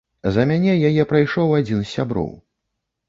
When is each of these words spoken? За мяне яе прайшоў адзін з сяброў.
За 0.35 0.45
мяне 0.51 0.73
яе 0.89 1.03
прайшоў 1.13 1.53
адзін 1.59 1.79
з 1.85 1.93
сяброў. 1.93 2.29